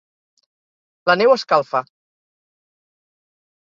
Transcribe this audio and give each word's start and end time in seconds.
La 1.11 1.17
neu 1.21 1.35
escalfa. 1.35 1.85